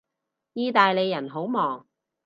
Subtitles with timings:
[0.53, 1.85] 意大利人好忙